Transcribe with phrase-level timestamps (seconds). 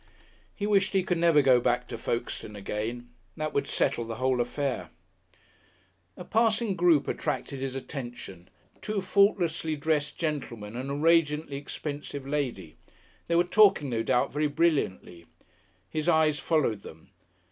[0.55, 3.09] He wished he could never go back to Folkestone again.
[3.37, 4.89] That would settle the whole affair.
[6.17, 8.49] A passing group attracted his attention,
[8.81, 12.77] two faultlessly dressed gentlemen and a radiantly expensive lady.
[13.27, 15.27] They were talking, no doubt, very brilliantly.
[15.87, 17.11] His eyes followed them.